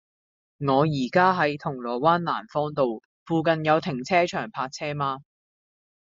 [0.67, 2.85] 我依家喺銅鑼灣蘭芳道，
[3.23, 5.19] 附近有停車場泊車嗎